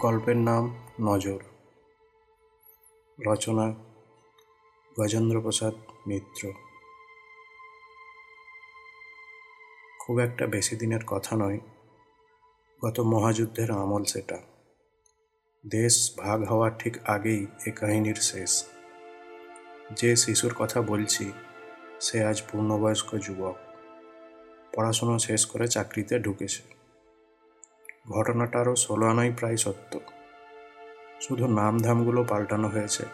[0.00, 1.38] গল্পের নাম নজর।
[3.26, 3.74] রচনা
[5.00, 5.74] গজেন্দ্রপ্রসাদ
[6.06, 6.52] মিত্র।
[10.00, 11.60] খুব একটা বেশি দিনের কথা নয়,
[12.84, 14.38] গত মহাযুদ্ধের আমল সেটা।
[15.66, 18.64] দেশ ভাগ হওয়ার ঠিক আগেই এ কাহিনীর শেষ।
[19.96, 21.32] যে শিশুর কথা বলছি,
[22.00, 23.56] সে আজ পূর্ণবয়স্ক যুবক।
[24.74, 26.81] পড়াশুনো শেষ করে চাকরিতে ঢুকেছে।
[28.10, 30.00] ঘটনাটারও ষোলো আনাই প্রায় সত্য।
[31.20, 33.04] শুধু নামধামগুলো পাল্টানো হয়েছে,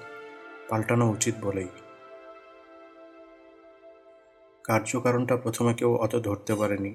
[0.68, 1.68] পাল্টানো উচিত বলেই।
[4.64, 6.94] কার্যকারণটা প্রথমে কেউ অত ধরতে পারেনি।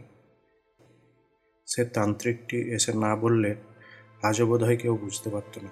[1.68, 3.56] সে তান্ত্রিকটি এসে না বললে
[4.24, 5.70] আজও বোধ হয় কেউ বুঝতে পারত না।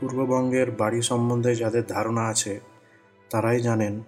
[0.00, 2.60] পূর্ববঙ্গের বাড়ি সম্বন্ধে যাদের ধারণা আছে,
[3.30, 4.02] তারাই জানেন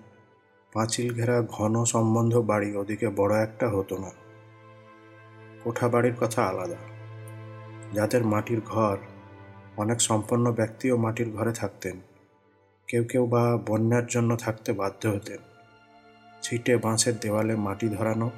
[0.73, 4.26] পাঁচিল ঘেরা ঘন সম্বন্ধ বাড়ি ওদিকে বড় একটা হতো না।
[5.67, 6.77] কোঠা বাড়ির কথা আলাদা।
[7.93, 8.97] যাদের মাটির ঘর,
[9.77, 12.01] অনেক সম্পন্ন ব্যক্তিও মাটির ঘরে থাকতেন।
[12.89, 15.39] কেউ কেউ বা বন্যার জন্য থাকতে বাধ্য হতেন।
[16.43, 18.31] ছিটে বাঁশের দেওয়ালে মাটি ধরানো,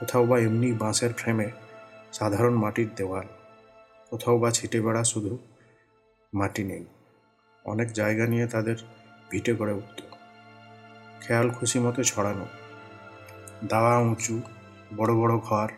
[0.00, 1.50] কোথাও বা এমনি বাঁশের ফ্রেমে
[2.12, 3.26] সাধারণ মাটির দেওয়াল,
[4.10, 5.38] কোথাও বা ছিটে বেড়া শুধু
[6.34, 6.84] মাটি নেই।
[7.64, 8.76] অনেক জায়গা নিয়ে তাদের
[9.30, 10.00] ভিটে গড়ে উঠত।
[11.20, 12.46] খেয়াল খুশি মতো ছড়ানো,
[13.68, 14.40] দাওয়া উঁচু,
[14.96, 15.68] বড় বড় ঘর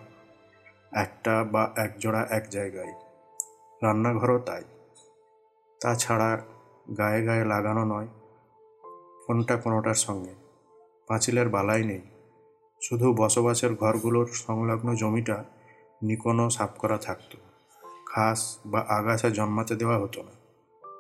[0.97, 2.93] একটা বা এক জোড়া এক জায়গায়।
[3.83, 4.63] রান্নাঘরও তাই।
[5.81, 6.41] তাছাড়া
[6.99, 8.09] গায়ে গায়ে লাগানো নয়,
[9.27, 10.35] কোনটা কোনোটার সঙ্গে।
[11.09, 12.01] পাঁচিলের বালাই নেই।
[12.83, 15.45] শুধু বসবাসের ঘরগুলোর সংলগ্ন জমিটা
[16.03, 17.39] নিকোনো সাফ করা থাকতো।
[18.15, 20.31] ঘাস বা আগাছা জন্মাতে দেওয়া হতো না।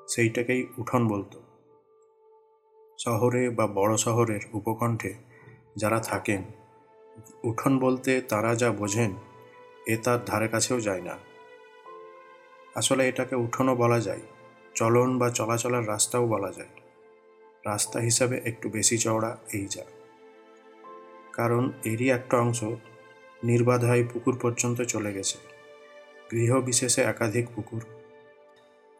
[0.08, 1.40] সেইটাকেই উঠোন বলতো।
[2.98, 5.14] শহরে বা বড় শহরের উপকণ্ঠে
[5.76, 6.42] যারা থাকেন,
[7.44, 9.14] উঠোন বলতে তারা যা বোঝেন
[9.86, 11.18] এ তার ধারে কাছেও যায় না।
[12.74, 14.20] আসলে এটাকে উঠোনও বলা যায়,
[14.74, 16.68] চলন বা চলাচলের রাস্তাও বলা যায়।
[17.66, 19.82] রাস্তা হিসাবে একটু বেশি চওড়া এই যা।
[21.32, 22.64] কারণ এরই একটা অংশ
[23.44, 25.38] নির্বাধায় পুকুর পর্যন্ত চলে গেছে।
[26.32, 27.84] গৃহ বিশেষে একাধিক পুকুর।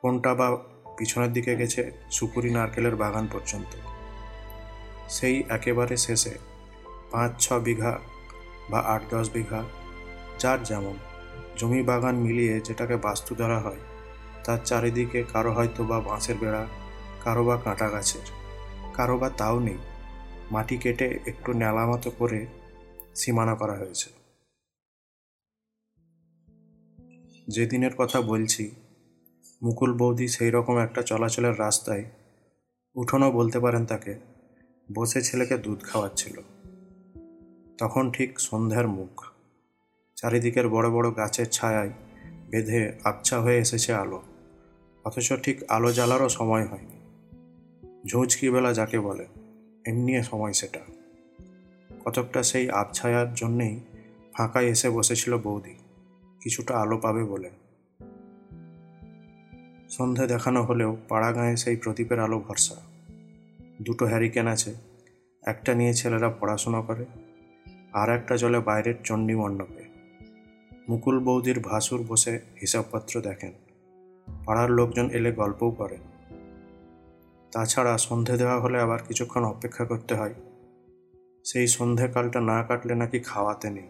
[0.01, 0.57] কোনটা বা
[0.99, 3.77] পিছনের দিকে গেছে সুপুরি নারকেলের বাগান পর্যন্ত।
[5.09, 6.39] সেই একেবারে শেষে
[7.11, 7.99] পাঁচ ছ বিঘা
[8.71, 9.65] বা আট দশ বিঘা
[10.43, 10.97] যার যেমন।
[11.57, 13.83] জমি বাগান মিলিয়ে যেটাকে বাস্তু ধরা হয়,
[14.45, 16.65] তার চারিদিকে কারও হয়তো বা বাঁশের বেড়া,
[17.25, 18.27] কারও বা কাঁটা গাছের,
[18.95, 19.79] কারও বা তাও নেই।
[20.51, 22.47] মাটি কেটে একটু নেলা মতো করে
[23.17, 24.09] সীমানা করা হয়েছে।
[27.49, 28.65] যেদিনের কথা বলছি,
[29.63, 32.05] মুকুল বৌদি সেই রকম একটা চলাচলের রাস্তায়
[32.97, 34.15] উঠোনও বলতে পারেন তাকে,
[34.95, 36.37] বসে ছেলেকে দুধ খাওয়াচ্ছিল।
[37.79, 39.32] তখন ঠিক সন্ধ্যার মুখ।
[40.23, 41.91] চারিদিকের বড় বড় গাছের ছায়ায়
[42.51, 44.23] বেঁধে আবছা হয়ে এসেছে আলো।
[45.05, 46.99] অথচ ঠিক আলো জ্বালারও সময় হয়নি
[48.07, 49.27] ঝুঁঝকি বেলা যাকে বলে
[49.87, 50.81] এমনি সময় সেটা।
[52.05, 53.81] কতকটা সেই আবছায়ার জন্যেই
[54.35, 55.75] ফাঁকায় এসে বসেছিল বৌদি,
[56.41, 57.51] কিছুটা আলো পাবে বলে।
[59.91, 62.77] সন্ধে দেখানো হলেও পাড়া গাঁয়ে সেই প্রদীপের আলো ভরসা।
[63.83, 64.75] দুটো হ্যারিকেন আছে,
[65.43, 67.05] একটা নিয়ে ছেলেরা পড়াশোনা করে,
[67.93, 69.82] আর একটা জলে বাইরের চণ্ডী মণ্ডপে।
[70.89, 73.53] মুকুল বৌদির ভাসুর বসে হিসাবপত্র দেখেন।
[74.45, 76.01] পাড়ার লোকজন এলে গল্পও করেন
[77.53, 80.35] তাছাড়া সন্ধে দেওয়া হলে আবার কিছুক্ষণ অপেক্ষা করতে হয়।
[81.45, 83.89] সেই সন্ধেকালটা না কাটলে নাকি খাওয়াতে নেই।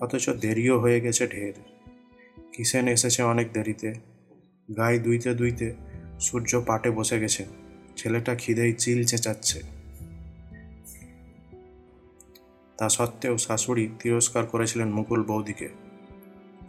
[0.00, 1.52] অথচ দেরিও হয়ে গেছে ঢের।
[2.52, 3.94] কিসেন এসেছে অনেক দেরিতে।
[4.76, 5.74] গায়ে দুইতে দুইতে
[6.20, 7.46] সূর্য পাটে বসে গেছে।
[7.96, 9.79] ছেলেটা খিদেই চিল চেঁচাচ্ছে।
[12.80, 15.68] তা সত্ত্বেও শাশুড়ি তিরস্কার করেছিলেন মুকুল বৌদিকে।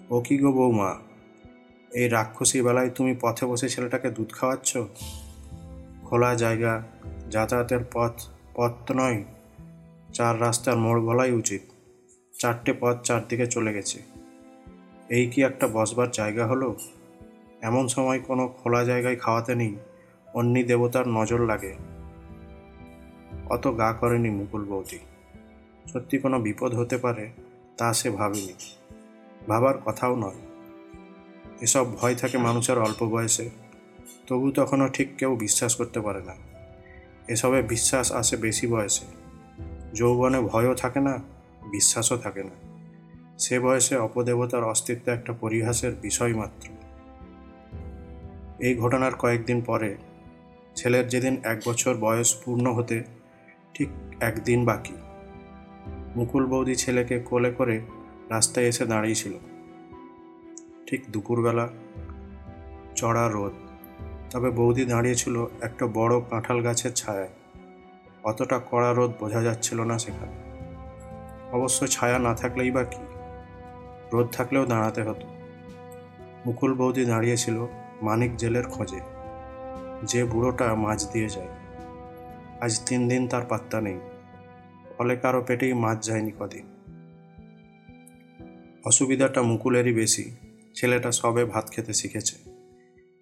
[0.09, 0.95] ও কি গো বৌমা,
[1.91, 4.77] এই রাক্ষসী বেলায় তুমি পথে বসে ছেলেটাকে দুধ খাওয়াচ্ছ?
[6.05, 6.83] খোলা জায়গা,
[7.29, 8.21] যাতায়াতের পথ
[8.55, 9.23] পথ তো নয়,
[10.13, 11.61] চার রাস্তার মোড় বলাই উচিত।
[12.39, 13.99] চারটে পথ চারদিকে চলে গেছে।
[15.09, 16.75] এই কি একটা বসবার জায়গা হলো?
[17.61, 19.75] এমন সময় কোনো খোলা জায়গায় খাওয়াতে নেই,
[20.33, 21.73] অন্যি দেবতার নজর লাগে।
[23.49, 24.99] অত গা করেনি মুকুল বৌদি।
[25.87, 27.29] সত্যি কোনো বিপদ হতে পারে,
[27.77, 28.53] তা সে ভাবেনি।
[29.47, 30.35] ভাবার কথাও নয়।
[31.61, 33.49] এসব ভয় থাকে মানুষের অল্প বয়সে।
[34.27, 36.35] তবু তখনও ঠিক কেউ বিশ্বাস করতে পারে না।
[37.27, 39.05] এসবে বিশ্বাস আসে বেশি বয়সে।
[39.93, 41.17] যৌবনে ভয়ও থাকে না,
[41.71, 42.71] বিশ্বাসও থাকে না।
[43.39, 46.69] সে বয়সে অপদেবতার অস্তিত্ব একটা পরিহাসের বিষয় মাত্র।
[48.59, 49.95] এই ঘটনার কয়েকদিন পরে,
[50.75, 53.03] ছেলের যেদিন এক বছর বয়স পূর্ণ হতে,
[53.73, 53.89] ঠিক
[54.19, 54.93] একদিন বাকি।
[56.15, 57.81] মুকুল বৌদি ছেলেকে কোলে করে
[58.29, 59.33] রাস্তায় এসে দাঁড়িয়েছিল
[60.87, 61.69] ঠিক দুপুরবেলা
[62.95, 63.53] চড়া রোদ,
[64.31, 67.29] তবে বৌদি দাঁড়িয়েছিল একটা বড় কাঁঠাল গাছের ছায়ায়।
[68.23, 70.31] অতটা কড়া রোদ বোঝা যাচ্ছিল না সেখানে।
[71.51, 73.01] অবশ্য ছায়া না থাকলেই বা কি?
[74.13, 75.27] রোদ থাকলেও দাঁড়াতে হতো।
[76.45, 77.65] মুকুল বৌদি দাঁড়িয়েছিল
[78.01, 78.99] মানিক জেলের খোঁজে।
[80.03, 81.47] যে বুড়োটা মাছ দিয়ে যায়।
[82.61, 83.99] আজ তিন দিন তার পাত্তা নেই।
[85.01, 86.65] ফলে কারও পেটেই মাছ যায়নি কদিন।
[88.85, 90.25] অসুবিধাটা মুকুলেরই বেশি,
[90.75, 92.35] ছেলেটা সবে ভাত খেতে শিখেছে।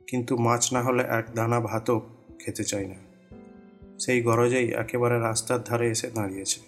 [0.08, 1.98] কিন্তু মাছ না হলে এক দানা ভাতও
[2.40, 3.00] খেতে চায় না।
[4.00, 6.60] সেই গরজেই একেবারে রাস্তার ধারে এসে দাঁড়িয়েছে।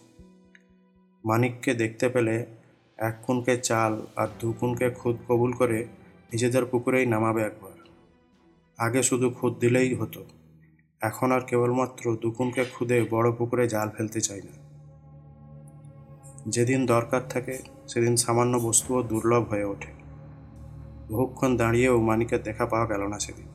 [1.25, 2.45] মানিককে দেখতে পেলে
[2.97, 5.85] এক কুনকে চাল আর দু কুনকে খুদ কবুল করে
[6.31, 7.77] নিজেদের পুকুরেই নামাবে একবার।
[8.77, 10.25] আগে শুধু খুদ দিলেই হতো,
[11.01, 14.60] এখন আর কেবলমাত্র দুকুনকে খুদে বড় পুকুরে জাল ফেলতে চাই না।
[16.47, 19.91] যেদিন দরকার থাকে, সেদিন সামান্য বস্তুও দুর্লভ হয়ে ওঠে।
[21.09, 23.45] বহুক্ষণ দাঁড়িয়েও মানিকের দেখা পাওয়া গেল না সেদিন।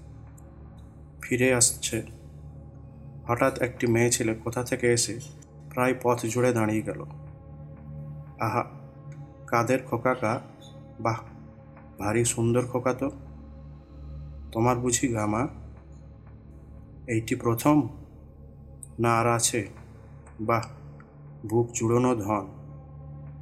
[1.22, 2.02] ফিরে আসছে।
[3.26, 5.20] হঠাৎ একটি মেয়ে ছেলে কোথা থেকে এসে
[5.70, 7.04] প্রায় পথ জুড়ে দাঁড়িয়ে গেল।
[8.40, 8.64] আহা,
[9.46, 10.40] কাদের খোকা কা
[11.00, 11.18] বাহ,
[11.98, 13.10] ভারী সুন্দর খোকা তো।
[14.52, 15.48] তোমার বুঝি গামা
[17.06, 17.88] এইটি প্রথম?
[18.98, 19.66] না আর আছে?
[20.40, 20.64] বাহ,
[21.46, 22.46] বুক জুড়োনো ধন।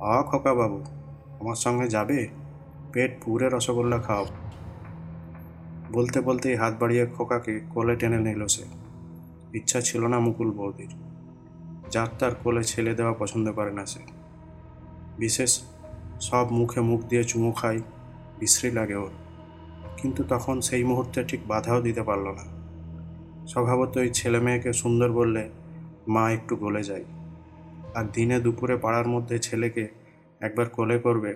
[0.04, 0.22] আ
[0.54, 0.84] বাবু,
[1.40, 2.28] আমার সঙ্গে যাবে?
[2.92, 4.26] পেট পুরে রসগোল্লা খাও।
[5.92, 8.64] বলতে বলতেই হাত বাড়িয়ে খোকাকে কোলে টেনে নিল সে।
[9.54, 10.88] ইচ্ছা ছিল না মুকুল বৌদির।
[11.90, 14.00] যার তার কোলে ছেলে দেওয়া পছন্দ করে না সে।
[15.18, 15.62] বিশেষ
[16.20, 17.80] সব মুখে মুখ দিয়ে চুমু খাই
[18.38, 19.10] বিশ্রী লাগে ওর।
[19.96, 22.44] কিন্তু তখন সেই মুহূর্তে ঠিক বাধাও দিতে পারল না।
[23.46, 25.50] স্বভাবতই ছেলে মেয়েকে সুন্দর বললে
[26.08, 27.04] মা একটু গলে যায়।
[27.94, 29.88] আর দিনে দুপুরে পাড়ার মধ্যে ছেলেকে
[30.40, 31.34] একবার কোলে করবে,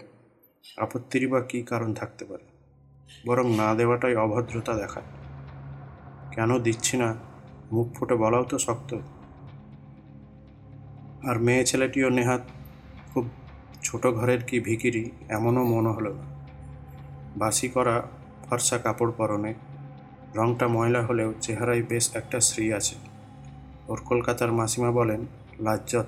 [0.76, 2.46] আপত্তিরই বা কী কারণ থাকতে পারে?
[3.26, 5.05] বরং না দেওয়াটাই অভদ্রতা দেখায়।
[6.34, 7.14] কেন দিচ্ছি না?
[7.72, 8.94] মুখ ফুটে বলাও তো শক্ত।
[11.25, 12.40] আর মেয়ে ছেলেটিও নেহাত
[13.14, 13.28] খুব
[13.82, 16.25] ছোট ঘরের কি ভিকিরি এমনও মনে হলো না।
[17.37, 18.02] বাসি করা,
[18.49, 19.54] ফর্সা কাপড় পরনে,
[20.34, 22.96] রংটা ময়লা হলেও চেহারায় বেশ একটা শ্রী আছে।
[23.88, 25.26] ওর কলকাতার মাসিমা বলেন,
[25.61, 26.06] লাজ্জত।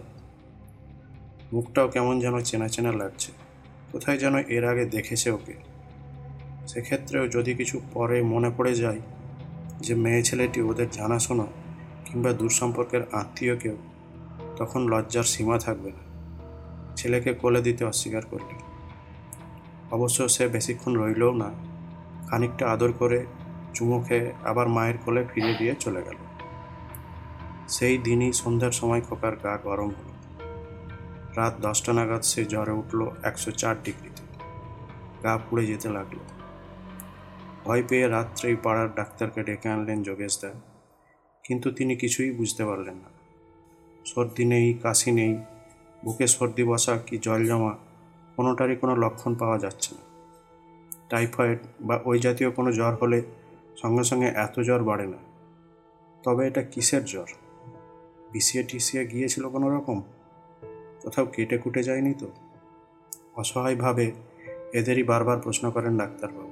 [1.52, 3.32] মুখটাও কেমন যেন চেনা চেনা লাগছে।
[3.92, 5.54] কোথায় যেন এর আগে দেখেছে ওকে।
[6.68, 9.00] সেক্ষেত্রেও যদি কিছু পরে মনে পড়ে যায়
[9.80, 11.46] যে মেয়ে ছেলেটি ওদের জানাশোনা
[12.04, 13.76] কিংবা দূর সম্পর্কের আত্মীয় কেউ,
[14.56, 16.10] তখন লজ্জার সীমা থাকবে না।
[16.96, 18.54] ছেলেকে কোলে দিতে অস্বীকার করলে।
[19.90, 21.50] অবশ্য সে বেশিক্ষণ রইলও না,
[22.28, 23.26] খানিকটা আদর করে
[23.74, 26.16] চুমু খেয়ে আবার মায়ের কোলে ফিরে দিয়ে চলে গেল।
[27.68, 30.09] সেই দিনই সন্ধ্যার সময় খোকার গা গরম হলো।
[31.36, 34.22] রাত দশটা নাগাদ সে জ্বরে উঠল একশো চার ডিগ্রিতে।
[35.22, 36.16] গা পুড়ে যেতে লাগল।
[37.64, 40.50] ভয় পেয়ে রাত্রেই পাড়ার ডাক্তারকে ডেকে আনলেন যোগেশ দা।
[41.44, 43.10] কিন্তু তিনি কিছুই বুঝতে পারলেন না।
[44.04, 45.36] সর্দি নেই, কাশি নেই,
[46.04, 47.74] বুকে সর্দি বসা কি জল জমা,
[48.36, 50.00] কোনোটারই কোনো লক্ষণ পাওয়া যাচ্ছে না।
[51.08, 53.22] টাইফয়েড বা ওই জাতীয় কোনো জ্বর হলে
[53.76, 55.16] সঙ্গে সঙ্গে এত জ্বর বাড়ে না।
[56.22, 57.26] তবে এটা কিসের জ্বর?
[58.32, 60.02] বিসিয়ে টিসিয়ে গিয়েছিল কোনো রকম?
[61.02, 62.26] কোথাও কেটে কুটে যায়নি তো?
[63.34, 64.12] অসহায়ভাবে
[64.72, 66.50] এদেরই বারবার প্রশ্ন করেন ডাক্তারবাবু।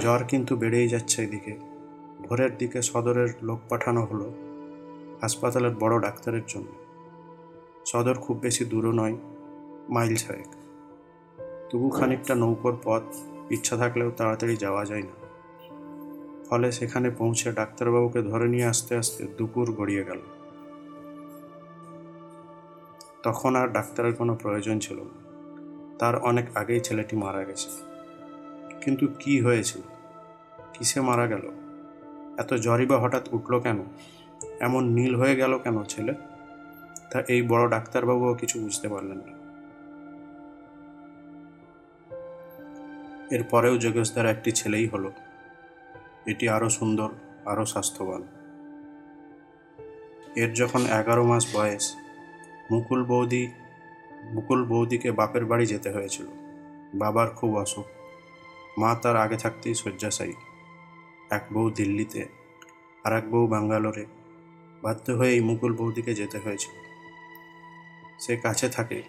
[0.00, 1.56] জ্বর কিন্তু বেড়েই যাচ্ছে এদিকে।
[2.28, 4.34] ভোরের দিকে সদরের লোক পাঠানো হলো
[5.20, 6.66] হাসপাতালের বড় ডাক্তারের জন্য।
[7.86, 9.16] সদর খুব বেশি দূরও নয়,
[9.88, 10.46] মাইল ছয়েক।
[11.70, 13.02] তবু খানিকটা নৌকোর পথ,
[13.50, 15.26] ইচ্ছা থাকলেও তাড়াতাড়ি যাওয়া যায় না।
[16.48, 20.18] ফলে সেখানে পৌঁছে ডাক্তারবাবুকে ধরে নিয়ে আসতে আসতে দুপুর গড়িয়ে গেল।
[23.26, 25.26] তখন আর ডাক্তারের কোনো প্রয়োজন ছিল না।
[25.98, 27.68] তার অনেক আগেই ছেলেটি মারা গেছে।
[28.80, 29.82] কিন্তু কি হয়েছিল?
[30.72, 31.50] কিসে মারা গেল?
[32.38, 33.84] এত জ্বরই বা হঠাৎ উঠল কেন?
[34.60, 36.14] এমন নীল হয়ে গেল কেন ছেলে?
[37.10, 39.36] তা এই বড় ডাক্তারবাবুও কিছু বুঝতে পারলেন না।
[43.30, 45.12] এরপরেও যোগেশদার একটি ছেলেই হলো।
[46.26, 47.08] এটি আরও সুন্দর,
[47.44, 48.22] আরও স্বাস্থ্যবান।
[50.36, 51.96] এর যখন এগারো মাস বয়স
[52.70, 53.52] মুকুল বৌদি,
[54.24, 56.26] মুকুল বৌদিকে বাপের বাড়ি যেতে হয়েছিল।
[56.94, 57.86] বাবার খুব অসুখ।
[58.78, 60.32] মা তার আগে থাকতেই শয্যাশায়ী।
[61.30, 62.26] এক বউ দিল্লিতে
[63.04, 64.06] আর এক বউ ব্যাঙ্গালোরে
[64.82, 66.74] বাধ্য হয়েই মুকুল বৌদিকে যেতে হয়েছিল।
[68.20, 69.02] সে কাছে থাকে।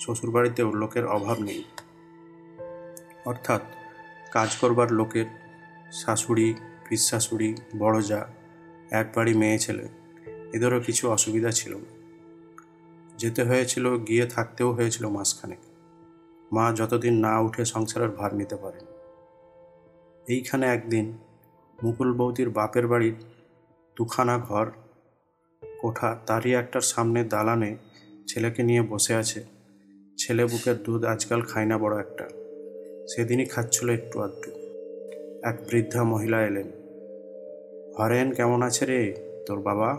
[0.00, 1.64] শ্বশুরবাড়িতেও লোকের অভাব নেই।
[3.24, 3.62] অর্থাৎ
[4.32, 5.24] কাজ করবার লোকের
[5.92, 6.54] শাশুড়ি
[6.88, 8.26] পিস শাশুড়ি বড় যা
[8.90, 9.88] এক বাড়ি মেয়ে ছেলে,
[10.52, 12.01] এদেরও কিছু অসুবিধা ছিল না।
[13.22, 15.58] যেতে হয়েছিল, গিয়ে থাকতেও হয়েছিল মাসখানেক
[16.52, 18.84] মা যতদিন না উঠে সংসারের ভার নিতে পারেন।
[20.28, 21.06] এইখানে একদিন
[21.82, 23.14] মুকুল বৌদির বাপের বাড়ির
[23.96, 24.66] দুখানা ঘর,
[25.80, 27.76] কোঠা, তারই একটার সামনে দালানে
[28.28, 29.40] ছেলেকে নিয়ে বসে আছে।
[30.18, 32.26] ছেলে বুকের দুধ আজকাল খায় না বড় একটা।
[33.08, 34.50] সেদিনই খাচ্ছিল একটু আধটু।
[35.48, 36.68] এক বৃদ্ধা মহিলা এলেন।
[37.98, 39.00] হরেন কেমন আছে রে
[39.46, 39.90] তোর বাবা?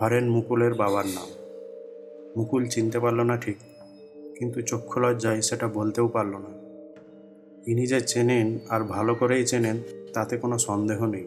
[0.00, 1.43] হরেন মুকুলের বাবার নাম।
[2.36, 3.58] মুকুল চিনতে পারল না ঠিক,
[4.38, 6.52] কিন্তু চক্ষু লজ্জায় সেটা বলতেও পারল না।
[7.66, 9.76] ইনি যে চেনেন আর ভালো করেই চেনেন,
[10.14, 11.26] তাতে কোনো সন্দেহ নেই।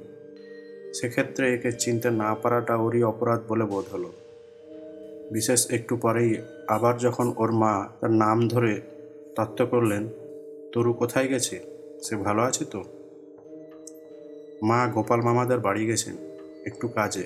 [0.94, 4.10] সেক্ষেত্রে একে চিনতে না পারাটা ওরই অপরাধ বলে বোধ হলো।
[5.32, 6.38] বিশেষ একটু পরেই
[6.68, 8.82] আবার যখন ওর মা তার নাম ধরে
[9.36, 10.04] তত্ত্ব করলেন,
[10.74, 11.58] তরু কোথায় গেছে?
[12.04, 12.84] সে ভালো আছে তো?
[14.64, 16.16] মা গোপাল মামাদের বাড়ি গেছেন,
[16.66, 17.26] একটু কাজে।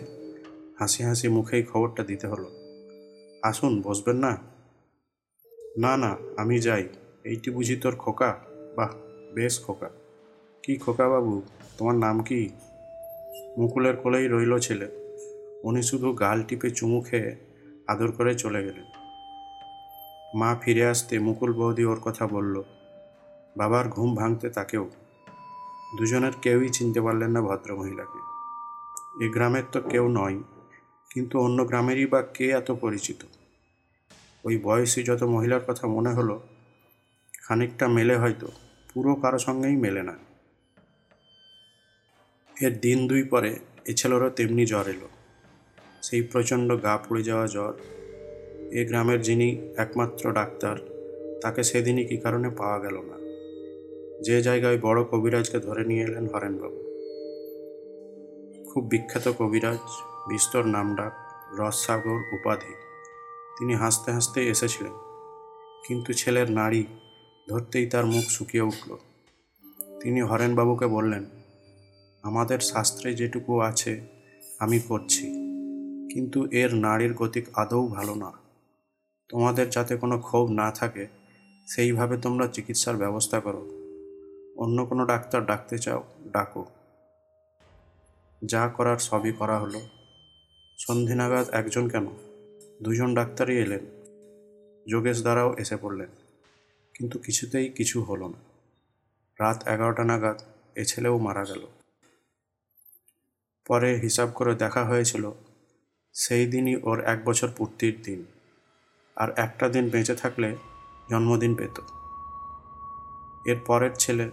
[0.79, 2.49] হাসি হাসি মুখেই খবরটা দিতে হলো।
[3.43, 4.37] আসুন, বসবেন না।
[5.77, 6.89] না না, আমি যাই।
[7.23, 8.39] এইটি বুঝি তোর খোকা?
[8.75, 8.89] বাহ,
[9.33, 9.89] বেশ খোকা।
[10.63, 11.41] কি খোকা বাবু?
[11.77, 12.49] তোমার নাম কি?
[13.57, 14.91] মুকুলের কোলেই রইল ছেলে।
[15.63, 17.35] উনি শুধু গাল টিপে চুমু খেয়ে
[17.87, 18.83] আদর করে চলে গেলেন।
[20.35, 22.63] মা ফিরে আসতে মুকুল বৌদি ওর কথা বলল।
[23.57, 24.89] বাবার ঘুম ভাঙতে তাকেও।
[25.97, 28.19] দুজনের কেউই চিনতে পারলেন না ভদ্রমহিলাকে।
[29.25, 30.43] এ গ্রামের তো কেউ নয়।
[31.13, 33.17] কিন্তু অন্য গ্রামেরই বা কে এত পরিচিত?
[34.43, 36.41] ওই বয়সী যত মহিলার কথা মনে হলো,
[37.41, 38.47] খানিকটা মেলে হয়তো,
[38.93, 40.17] পুরো কারও সঙ্গেই মেলে না।
[42.61, 45.09] এর দিন দুই পরে এ ছেলেরও তেমনি জ্বর এলো।
[46.01, 47.73] সেই প্রচণ্ড গা পুড়ে যাওয়া জ্বর,
[48.71, 50.75] এ গ্রামের যিনি একমাত্র ডাক্তার,
[51.41, 53.17] তাকে সেদিনই কী কারণে পাওয়া গেল না?
[54.23, 56.91] যে জায়গায় বড় কবিরাজকে ধরে নিয়ে এলেন হরেনবাবু।
[58.69, 61.13] খুব বিখ্যাত কবিরাজ বিস্তর নামডাক,
[61.59, 62.73] রসসাগর উপাধি।
[63.57, 64.95] তিনি হাসতে হাসতে এসেছিলেন,
[65.87, 66.83] কিন্তু ছেলের নাড়ি
[67.47, 68.89] ধরতেই তার মুখ শুকিয়ে উঠল।
[70.01, 71.23] তিনি হরেনবাবুকে বললেন,
[72.23, 73.93] আমাদের শাস্ত্রে যেটুকু আছে,
[74.59, 75.25] আমি করছি
[76.13, 78.31] কিন্তু এর নাড়ির গতিক আদৌ ভালো না।
[79.29, 81.03] তোমাদের যাতে কোনো ক্ষোভ না থাকে,
[81.67, 83.63] সেইভাবে তোমরা চিকিৎসার ব্যবস্থা করো।
[84.55, 86.01] অন্য কোনো ডাক্তার ডাকতে চাও,
[86.33, 86.63] ডাকো।
[88.41, 89.81] যা করার সবই করা হলো।
[90.81, 92.07] সন্ধি নাগাদ একজন কেন?
[92.81, 93.85] দুজন ডাক্তারই এলেন।
[94.89, 96.07] যোগেশ দ্বারাও এসে পড়লেন।
[96.93, 98.37] কিন্তু কিছুতেই কিছু হলো না।
[99.39, 100.41] রাত এগারোটা নাগাদ
[100.75, 101.67] এ ছেলেও মারা গেল।
[103.67, 105.31] পরে হিসাব করে দেখা হয়েছিল,
[106.13, 108.25] সেই দিনই ওর এক বছর পূর্তির দিন।
[109.15, 110.55] আর একটা দিন বেঁচে থাকলে
[111.11, 111.81] জন্মদিন পেত।
[113.47, 114.29] এর পরের ছেলে,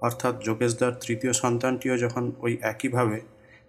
[0.00, 3.20] অর্থাৎ যোগেশদার তৃতীয় সন্তানটিও যখন ওই একইভাবে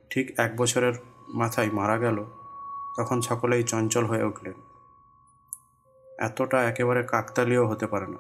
[0.10, 0.94] ঠিক এক বছরের
[1.30, 2.26] মাথায় মারা গেল,
[2.98, 4.54] তখন সকলেই চঞ্চল হয়ে উঠলেন।
[6.20, 8.18] এতটা একেবারে কাকতালীয় হতে পারে না,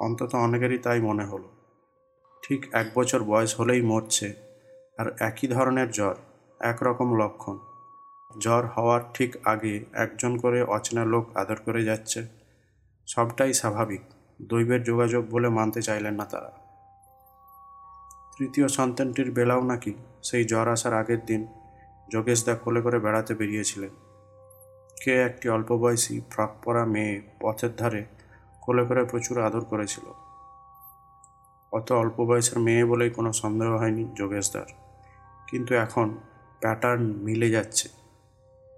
[0.00, 1.48] অন্তত অনেকেরই তাই মনে হলো।
[2.42, 4.34] ঠিক এক বছর বয়স হলেই মরছে,
[4.98, 6.14] আর একই ধরনের জ্বর,
[6.60, 7.58] একরকম লক্ষণ।
[8.38, 12.26] জ্বর হওয়ার ঠিক আগে একজন করে অচেনা লোক আদর করে যাচ্ছে,
[13.06, 14.00] সবটাই স্বাভাবিক,
[14.42, 16.50] দৈবের যোগাযোগ বলে মানতে চাইলেন না তারা।
[18.36, 21.46] তৃতীয় সন্তানটির বেলাও নাকি সেই জ্বর আসার আগের দিন
[22.10, 23.90] যোগেশদা কোলে করে বেড়াতে বেরিয়েছিলেন
[25.02, 28.04] কে একটি অল্প বয়সী ফ্রক পরা মেয়ে পথের ধারে
[28.60, 30.06] কোলে করে প্রচুর আদর করেছিল।
[31.72, 34.68] অত অল্প বয়সের মেয়ে বলেই কোনো সন্দেহ হয়নি যোগেশদার
[35.48, 36.16] কিন্তু এখন
[36.60, 37.88] প্যাটার্ন মিলে যাচ্ছে।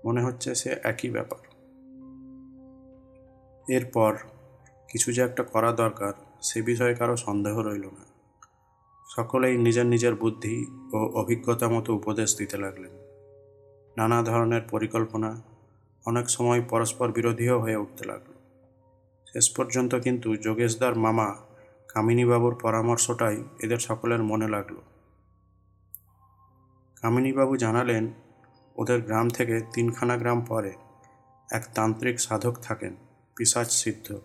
[0.04, 1.38] মনে হচ্ছে সে একই ব্যাপার।
[3.68, 4.16] এরপর
[4.88, 6.12] কিছু যে একটা করা দরকার
[6.42, 8.04] সে বিষয়ে কারও সন্দেহ রইল না।
[9.16, 13.01] সকলেই নিজের নিজের বুদ্ধি ও অভিজ্ঞতা মতো উপদেশ দিতে লাগলেন।
[13.96, 15.42] নানা ধরনের পরিকল্পনা
[16.06, 18.32] অনেক সময় পরস্পর বিরোধীও হয়ে উঠতে লাগল।
[19.32, 21.36] শেষ পর্যন্ত কিন্তু যোগেশদার মামা
[21.88, 24.74] কামিনীবাবুর পরামর্শটাই এদের সকলের মনে লাগল।
[27.02, 28.12] কামিনীবাবু জানালেন,
[28.76, 30.72] ওদের গ্রাম থেকে তিনখানা গ্রাম পরে
[31.50, 32.96] এক তান্ত্রিক সাধক থাকেন
[33.36, 34.20] পিসাজ সিদ্ধ।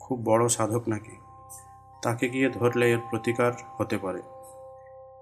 [0.00, 1.16] খুব বড় সাধক নাকি।
[2.02, 4.22] তাকে গিয়ে ধরলে এর প্রতিকার হতে পারে।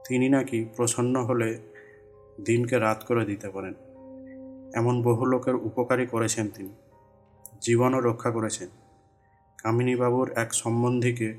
[0.08, 1.71] তিনি নাকি প্রসন্ন হলে
[2.44, 3.74] দিনকে রাত করে দিতে পারেন।
[4.74, 6.68] এমন বহু লোকের উপকারী করেছেন তিনি।
[7.60, 8.68] জীবনও রক্ষা করেছেন।
[9.62, 11.34] কামিনীবাবুর এক সম্বন্ধীকে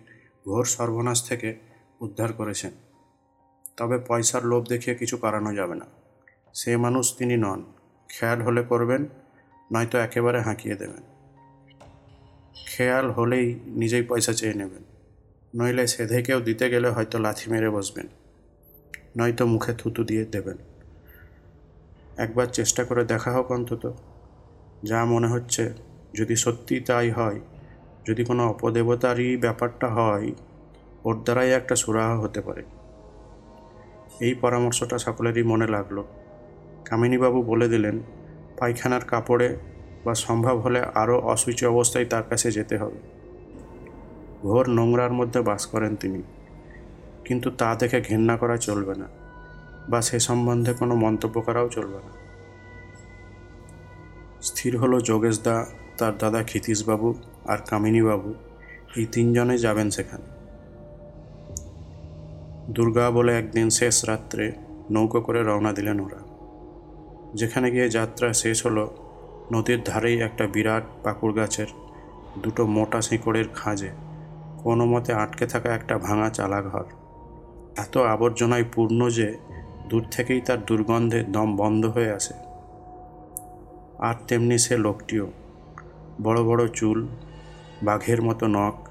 [0.45, 1.55] ঘোর সর্বনাশ থেকে
[2.00, 2.72] উদ্ধার করেছেন।
[3.77, 5.86] তবে পয়সার লোভ দেখিয়ে কিছু করানো যাবে না।
[6.53, 7.63] সে মানুষ তিনি নন।
[8.10, 9.05] খেয়াল হলে করবেন,
[9.74, 11.03] নয়তো একেবারে হাঁকিয়ে দেবেন।
[12.67, 14.83] খেয়াল হলেই নিজেই পয়সা চেয়ে নেবেন।
[15.62, 18.07] নইলে সেধে কেউ দিতে গেলে হয়তো লাথি মেরে বসবেন।
[19.17, 20.57] নয়তো মুখে থুতু দিয়ে দেবেন।
[22.17, 23.93] একবার চেষ্টা করে দেখা হোক অন্তত।
[24.84, 25.74] যা মনে হচ্ছে,
[26.13, 27.39] যদি সত্যি তাই হয়,
[28.08, 30.32] যদি কোনো অপদেবতারই ব্যাপারটা হয়,
[31.05, 32.63] ওর দ্বারাই একটা সুরাহা হতে পারে।
[34.22, 36.03] এই পরামর্শটা সকলেরই মনে লাগল।
[36.86, 38.00] কামিনীবাবু বলে দিলেন,
[38.60, 39.58] পায়খানার কাপড়ে
[40.05, 42.98] বা সম্ভব হলে আরও অসুচি অবস্থায় তার কাছে যেতে হবে।
[44.41, 46.24] ঘোর নোংরার মধ্যে বাস করেন তিনি।
[47.25, 49.22] কিন্তু তা দেখে ঘেন্না করা চলবে না।
[49.89, 52.23] বা সে সম্বন্ধে কোনো মন্তব্য করাও চলবে না।
[54.41, 55.65] স্থির হলো যোগেশদা,
[55.97, 57.13] তার দাদা ক্ষিতীশবাবু
[57.45, 58.33] আর কামিনীবাবু।
[58.95, 60.23] এই তিনজনে যাবেন সেখানে।
[62.69, 64.51] দুর্গা বলে একদিন শেষ রাত্রে
[64.91, 66.23] নৌকো করে রওনা দিলেন ওরা।
[67.33, 68.97] যেখানে গিয়ে যাত্রা শেষ হলো,
[69.53, 71.67] নদীর ধারেই একটা বিরাট পাকুড় গাছের
[72.37, 73.89] দুটো মোটা শিকড়ের খাঁজে
[74.63, 76.83] কোনো মতে আটকে থাকা একটা ভাঙা চালাঘর।
[77.77, 79.37] এত আবর্জনায় পূর্ণ যে
[79.93, 82.33] দূর থেকেই তার দুর্গন্ধে দম বন্ধ হয়ে আসে।
[84.00, 85.31] আর তেমনি সে লোকটিও।
[86.21, 87.07] বড় বড় চুল,
[87.83, 88.89] বাঘের মতো নখ।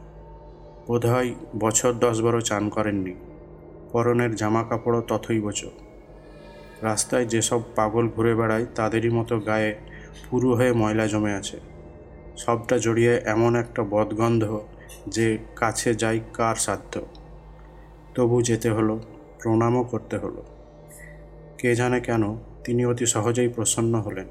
[0.88, 3.14] বোধহয় বছর দশ বারো চান করেননি।
[3.92, 5.64] পরনের জামা কাপড়ও তথই বচ
[6.82, 9.74] রাস্তায় যেসব পাগল ঘুরে বেড়ায়, তাদেরই মতো গায়ে
[10.30, 11.60] পুরু হয়ে ময়লা জমে আছে।
[12.36, 14.60] সবটা জড়িয়ে এমন একটা বদগন্ধ
[15.08, 17.00] যে কাছে যাই কার সাধ্য।
[18.14, 19.00] তবু যেতে হলো,
[19.42, 20.42] প্রণামও করতে হলো।
[21.62, 24.26] কে জানে কেন তিনি অতি সহজেই প্রসন্ন হলেন।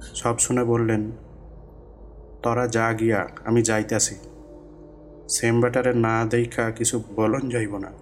[0.00, 1.10] সব শুনে বললেন,
[2.42, 4.14] তরা যা গিয়া, আমি যাইতাছি।
[5.28, 7.92] সেম ব্যাটারে না দেখা কিছু বলন যাইব না।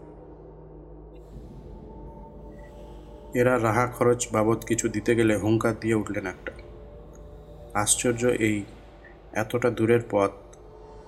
[3.35, 6.53] এরা রাহা খরচ বাবদ কিছু দিতে গেলে হুঙ্কার দিয়ে উঠলেন একটা।
[7.75, 8.65] আশ্চর্য এই,
[9.33, 10.31] এতটা দূরের পথ।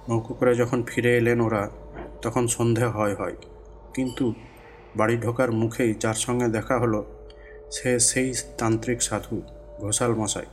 [0.08, 1.70] নৌকো করে যখন ফিরে এলেন ওরা,
[2.22, 3.36] তখন সন্ধে হয় হয়।
[3.94, 4.32] কিন্তু
[4.96, 7.06] বাড়ি ঢোকার মুখেই যার সঙ্গে দেখা হলো,
[7.70, 9.42] সে সেই তান্ত্রিক সাধু,
[9.78, 10.46] ঘোষাল মশাই।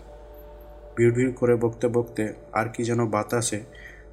[0.96, 3.62] বিড়বিড় করে বকতে বকতে আর কি যেন বাতাসে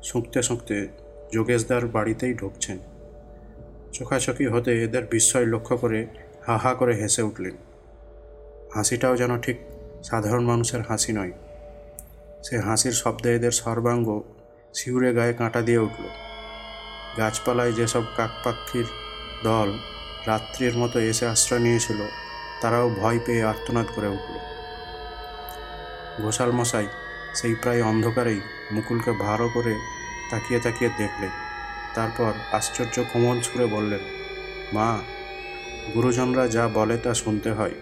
[0.02, 0.88] শুঁকতে শুঁকতে
[1.32, 2.78] যোগেশদার বাড়িতেই ঢুকছেন।
[3.92, 6.06] চোখাচোখি হতে এদের বিস্ময় লক্ষ্য করে
[6.46, 7.56] হা হা করে হেসে উঠলেন।
[8.74, 9.56] হাসিটাও যেন ঠিক
[10.04, 11.32] সাধারণ মানুষের হাসি নয়।
[12.42, 14.20] সে হাসির শব্দে এদের সর্বাঙ্গ
[14.74, 16.04] শিউরে গায়ে কাঁটা দিয়ে উঠল।
[17.18, 18.84] গাছপালায় যেসব কাকপাক্ষির
[19.44, 19.78] দল
[20.26, 22.00] রাত্রির মতো এসে আশ্রয় নিয়েছিল,
[22.60, 24.34] তারাও ভয় পেয়ে আর্তনাদ করে উঠল।
[26.22, 26.86] ঘোষাল মশাই
[27.34, 28.40] সেই প্রায় অন্ধকারেই
[28.72, 29.74] মুকুলকে ভারো করে
[30.30, 31.30] তাকিয়ে তাকিয়ে দেখলেন।
[31.94, 34.00] তারপর আশ্চর্য কোমল ছুঁড়ে বললেন,
[34.72, 34.98] মা,
[35.94, 37.74] গুরুজনরা যা বলে তা শুনতে হয়।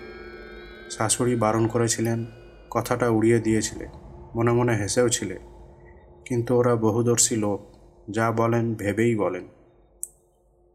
[0.91, 2.27] শাশুড়ি বারণ করেছিলেন,
[2.71, 3.87] কথাটা উড়িয়ে দিয়েছিলে
[4.35, 5.37] মনে মনে হেসেও ছিলে
[6.25, 7.61] কিন্তু ওরা বহুদর্শী লোক,
[8.11, 9.45] যা বলেন ভেবেই বলেন।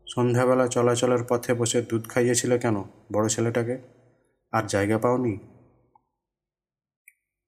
[0.08, 3.78] সন্ধ্যাবেলা চলাচলের পথে বসে দুধ খাইয়েছিলে কেন, বড় ছেলেটাকে?
[4.52, 5.38] আর জায়গা পাওনি?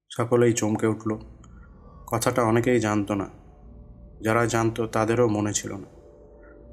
[0.10, 1.18] সকলেই চমকে উঠল।
[2.08, 3.26] কথাটা অনেকেই জানতো না।
[4.22, 6.00] যারা জানতো তাদেরও মনে ছিল না।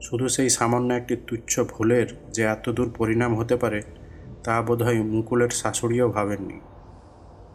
[0.00, 3.82] শুধু সেই সামান্য একটি তুচ্ছ ভুলের যে এতদূর পরিণাম হতে পারে,
[4.44, 6.60] তা বোধহয় মুকুলের শাশুড়িও ভাবেননি।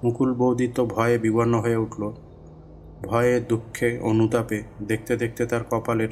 [0.03, 2.11] মুকুল বৌদি তো ভয়ে বিবর্ণ হয়ে উঠল।
[3.03, 6.09] ভয়ে, দুঃখে, অনুতাপে দেখতে দেখতে তার কপালের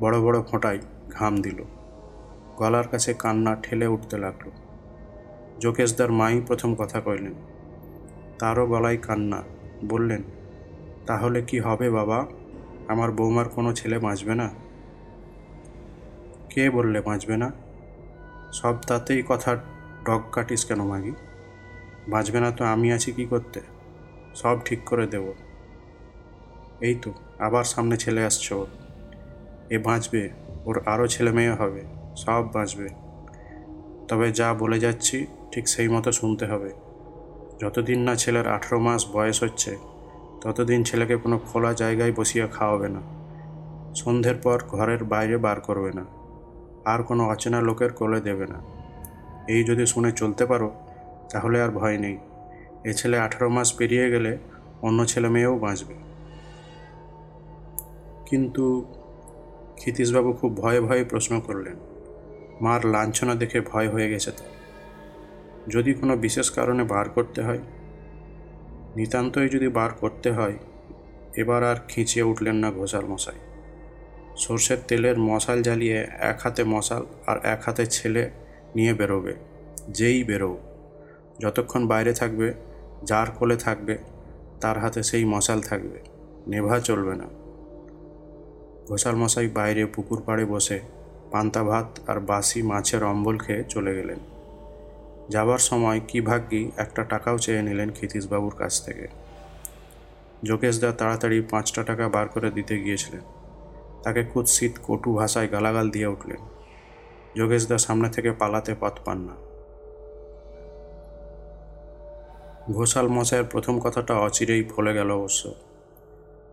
[0.00, 0.78] বড় বড় ফোঁটায়
[1.12, 1.58] ঘাম দিল।
[2.56, 4.46] গলার কাছে কান্না ঠেলে উঠতে লাগল।
[5.60, 7.34] যোগেশদার মাই প্রথম কথা কইলেন,
[8.38, 9.40] তারও গলায় কান্না।
[9.84, 10.22] বললেন,
[11.06, 12.18] তাহলে কি হবে বাবা?
[12.88, 14.48] আমার বৌমার কোনো ছেলে বাঁচবে না?
[16.50, 17.48] কে বললে বাঁচবে না?
[18.52, 19.50] সব তাতেই কথা
[20.04, 21.12] ডগ কাটিস কেন মাগি?
[22.08, 23.60] বাঁচবে না তো আমি আছি কি করতে?
[24.34, 25.26] সব ঠিক করে দেব।
[26.80, 28.68] এই তো, আবার সামনে ছেলে আসছে ওর।
[29.70, 30.22] এ বাঁচবে
[30.64, 31.82] ওর আরও ছেলে মেয়ে হবে,
[32.16, 32.88] সব বাঁচবে।
[34.08, 36.72] তবে যা বলে যাচ্ছি, ঠিক সেই মতো শুনতে হবে।
[37.60, 39.76] যতদিন না ছেলের আঠেরো মাস বয়স হচ্ছে,
[40.40, 43.00] ততদিন ছেলেকে কোনো খোলা জায়গায় বসিয়ে খাওয়াবে না।
[43.94, 46.04] সন্ধ্যের পর ঘরের বাইরে বার করবে না।
[46.84, 48.58] আর কোনো অচেনা লোকের কোলে দেবে না।
[49.48, 50.72] এই যদি শুনে চলতে পারো,
[51.30, 52.18] তাহলে আর ভয় নেই।
[52.84, 54.38] এ ছেলে আঠারো মাস পেরিয়ে গেলে
[54.82, 55.94] অন্য ছেলে মেয়েও বাঁচবে।
[58.26, 58.84] কিন্তু
[59.76, 61.76] ক্ষিতীশবাবু খুব ভয়ে ভয়ে প্রশ্ন করলেন,
[62.60, 64.52] মার লাঞ্ছনা দেখে ভয় হয়ে গেছে তার
[65.68, 67.62] যদি কোনো বিশেষ কারণে বার করতে হয়?
[68.96, 70.56] নিতান্তই যদি বার করতে হয়,
[71.36, 73.40] এবার আর খিঁচিয়ে উঠলেন না ঘোষাল মশাই।
[74.36, 75.98] সর্ষের তেলের মশাল জ্বালিয়ে
[76.30, 78.22] এক হাতে মশাল আর এক হাতে ছেলে
[78.76, 79.34] নিয়ে বেরোবে,
[79.88, 80.52] যেই বেরো
[81.40, 82.48] যতক্ষণ বাইরে থাকবে,
[83.04, 83.94] যার কোলে থাকবে,
[84.60, 85.98] তার হাতে সেই মশাল থাকবে,
[86.46, 87.26] নেভা চলবে না।
[88.88, 90.80] ঘোষাল মশাই বাইরে পুকুর পাড়ে বসে
[91.30, 94.18] পান্তা ভাত আর বাসি মাছের অম্বল খেয়ে চলে গেলেন।
[95.28, 99.08] যাবার সময় কি ভাগ্যি একটা টাকাও চেয়ে নিলেন ক্ষিতীশবাবুর কাছ থেকে।
[100.44, 103.20] যোগেশদা তাড়াতাড়ি পাঁচটা টাকা বার করে দিতে গিয়েছিলেন।
[104.02, 106.36] তাকে কুৎসিত কটু ভাষায় গালাগাল দিয়ে উঠলেন।
[107.36, 109.34] যোগেশদা সামনে থেকে পালাতে পথ পান না।
[112.72, 115.54] ঘোষাল মশাইয়ের প্রথম কথাটা অচিরেই ফলে গেল অবশ্য।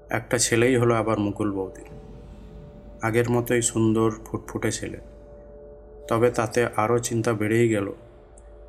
[0.10, 1.98] একটা ছেলেই হলো আবার মুকুল বৌদির
[3.01, 4.97] আগের মতোই সুন্দর ফুটফুটে ছেলে।
[6.07, 7.93] তবে তাতে আরও চিন্তা বেড়েই গেল।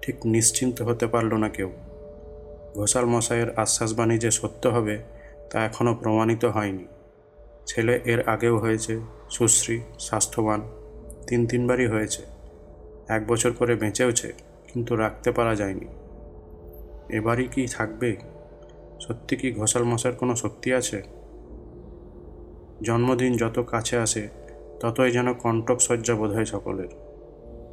[0.03, 1.71] ঠিক নিশ্চিন্ত হতে পারল না কেউ।
[2.75, 4.99] ঘোষাল মশাইয়ের আশ্বাসবাণী যে সত্য হবে,
[5.51, 6.87] তা এখনও প্রমাণিত হয়নি।
[7.67, 10.61] ছেলে এর আগেও হয়েছে, সুশ্রী, স্বাস্থ্যবান,
[11.27, 12.23] তিন তিনবারই হয়েছে।
[13.09, 14.33] এক বছর করে বেঁচেওছে,
[14.73, 15.87] কিন্তু রাখতে পারা যায়নি।
[17.17, 18.17] এবারই কি থাকবে?
[19.01, 21.20] সত্যি কি ঘোষাল মশাইয়ের কোনো শক্তি আছে?
[22.83, 24.29] জন্মদিন যত কাছে আসে,
[24.81, 26.89] ততই যেন কণ্টক সজ্জা বোধ হয় সকলের।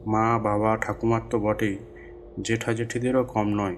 [0.08, 1.78] মা, বাবা, ঠাকুমার তো বটেই
[2.42, 3.76] জেঠা জেঠিদেরও কম নয়।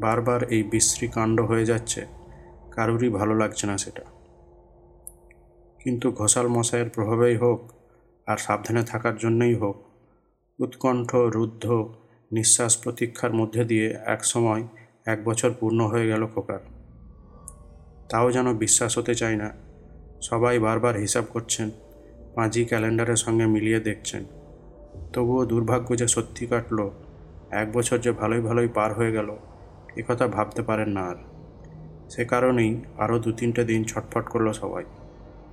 [0.00, 2.06] বারবার এই বিশ্রী কাণ্ড হয়ে যাচ্ছে,
[2.70, 4.02] কারুরই ভালো লাগছে না সেটা।
[5.80, 7.72] কিন্তু ঘোষাল মশাইয়ের প্রভাবেই হোক,
[8.26, 9.76] আর সাবধানে থাকার জন্যই হোক,
[10.58, 11.88] উৎকণ্ঠ, রুদ্ধ,
[12.32, 14.62] নিঃশ্বাস প্রতীক্ষার মধ্যে দিয়ে এক সময়
[15.06, 16.58] এক বছর পূর্ণ হয়ে গেল খোকার।
[18.08, 19.67] তাও যেন বিশ্বাস হতে চায় না
[20.20, 21.70] সবাই বারবার হিসাব করছেন
[22.34, 24.24] পাঁজি ক্যালেন্ডারের সঙ্গে মিলিয়ে দেখছেন।
[25.12, 26.90] তবুও দুর্ভাগ্য যে সত্যি কাটল,
[27.50, 29.36] এক বছর যে ভালোই ভালোই পার হয়ে গেল
[30.08, 31.16] কথা ভাবতে পারেন না আর।
[32.10, 34.84] সে কারণেই আরও দু তিনটে দিন ছটফট করল সবাই,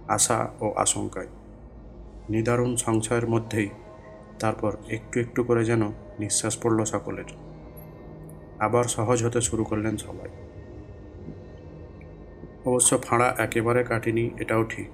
[0.07, 1.27] আশা ও আশঙ্কায়।
[2.29, 3.69] নিদারুণ সংশয়ের মধ্যেই
[4.39, 7.25] তারপর একটু একটু করে যেন নিঃশ্বাস পড়ল সকলের।
[8.59, 10.44] আবার সহজ হতে শুরু করলেন সবাই।
[12.65, 14.89] অবশ্য ফাঁড়া একেবারে কাটেনি, এটাও ঠিক।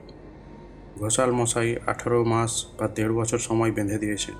[0.99, 4.35] ঘোষাল মশাই আঠারো মাস বা দেড় বছর সময় বেঁধে দিয়েছেন।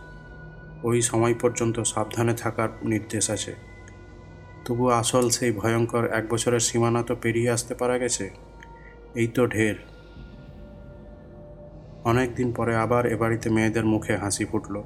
[0.84, 3.56] ওই সময় পর্যন্ত সাবধানে থাকার নির্দেশ আছে।
[4.66, 8.30] তবু আসল সেই ভয়ঙ্কর এক বছরের সীমানা তো পেরিয়ে আসতে পারা গেছে?
[9.16, 9.76] এই তো ঢের।
[12.04, 14.84] অনেক দিন পরে আবার এ বাড়িতে মেয়েদের মুখে হাসি ফুটল।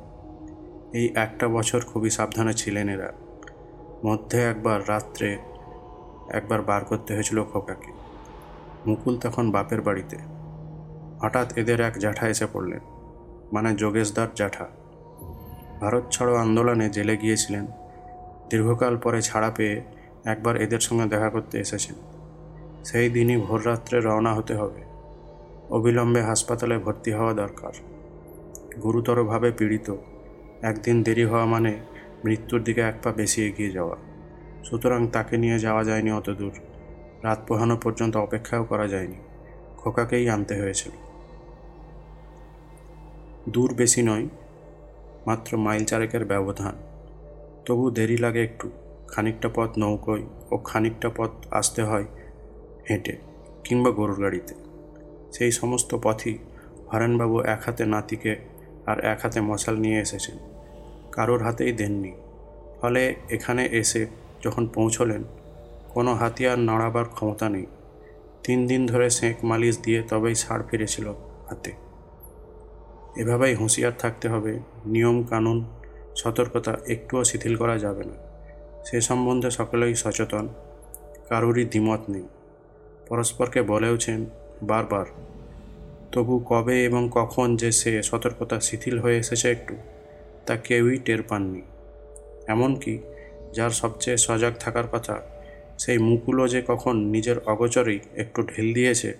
[0.93, 3.13] এই একটা বছর খুবই সাবধানে ছিলেন এরা।
[4.05, 5.37] মধ্যে একবার, রাত্রে
[6.29, 8.04] একবার বার করতে হয়েছিল খোকাকে।
[8.87, 10.17] মুকুল তখন বাপের বাড়িতে।
[11.21, 12.79] হঠাৎ এদের এক জ্যাঠা এসে পড়লেন
[13.53, 14.67] মানে যোগেশদার জ্যাঠা।
[15.79, 17.65] ভারত ছাড়ো আন্দোলনে জেলে গিয়েছিলেন,
[18.49, 19.81] দীর্ঘকাল পরে ছাড়া পেয়ে
[20.25, 21.95] একবার এদের সঙ্গে দেখা করতে এসেছেন।
[22.85, 24.81] সেই দিনই ভোররাত্রে রওনা হতে হবে।
[25.69, 27.73] অবিলম্বে হাসপাতালে ভর্তি হওয়া দরকার।
[28.83, 29.95] গুরুতরভাবে পীড়িত,
[30.61, 31.79] একদিন দেরি হওয়া মানে
[32.25, 33.95] মৃত্যুর দিকে এক পা বেশি এগিয়ে যাওয়া।
[34.63, 36.51] সুতরাং তাকে নিয়ে যাওয়া যায়নি অত দূর
[37.25, 39.15] রাত পোহানো পর্যন্ত অপেক্ষাও করা যায়নি।
[39.77, 40.91] খোকাকেই আনতে হয়েছিল।
[43.49, 44.29] দূর বেশি নয়,
[45.27, 46.75] মাত্র মাইল চারেকের ব্যবধান।
[47.65, 48.71] তবু দেরি লাগে একটু।
[49.07, 52.05] খানিকটা পথ নৌকোয় ও খানিকটা পথ আসতে হয়
[52.89, 53.17] হেঁটে
[53.63, 54.55] কিংবা গরুর গাড়িতে।
[55.31, 56.37] সেই সমস্ত পথই
[56.93, 58.35] হরেনবাবু এক হাতে নাতিকে
[58.85, 60.37] আর এক হাতে মশাল নিয়ে এসেছেন।
[61.11, 62.11] কারোর হাতেই দেননি।
[62.81, 64.05] ফলে এখানে এসে
[64.43, 65.23] যখন পৌঁছলেন
[65.95, 67.65] কোনো হাতিয়ার নাড়াবার ক্ষমতা নেই।
[68.43, 71.07] তিন দিন ধরে সেঁক মালিশ দিয়ে তবেই ছাড় ফিরেছিল
[71.49, 71.71] হাতে।
[73.17, 75.65] এভাবেই হুঁশিয়ার থাকতে হবে, নিয়ম কানুন,
[76.15, 78.15] সতর্কতা একটুও শিথিল করা যাবে না।
[78.85, 80.47] সে সম্বন্ধে সকলেই সচেতন,
[81.29, 82.27] কারোরই দ্বিমত নেই।
[83.09, 84.25] পরস্পরকে বলেওছেন
[84.63, 85.05] বারবার,
[86.11, 89.75] তবু কবে এবং কখন যে সে সতর্কতা শিথিল হয়ে এসেছে একটু,
[90.45, 91.61] তা কেউই টের পাননি।
[92.47, 92.93] এমনকি
[93.53, 95.15] যার সবচেয়ে সজাগ থাকার কথা
[95.77, 99.17] সেই মুকুলও যে কখন নিজের অগোচরেই একটু ঢেল দিয়েছে,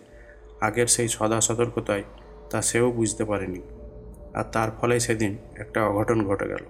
[0.62, 2.04] আগের সেই সদা সতর্কতায়
[2.50, 3.62] তা সেও বুঝতে পারেনি।
[4.34, 6.66] আর তার ফলে সেদিন একটা অঘটন ঘটে গেল।